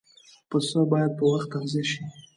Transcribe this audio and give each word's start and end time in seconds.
پسه 0.49 0.79
باید 0.91 1.11
په 1.19 1.23
وخت 1.31 1.47
تغذیه 1.53 1.83
شي. 1.91 2.01